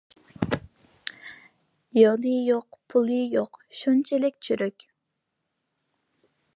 يولى 2.03 2.33
يوق، 2.47 2.69
پۇلى 2.93 3.19
يوق 3.35 3.61
شۇنچىلىك 3.83 4.43
چۈرۈك. 4.49 4.91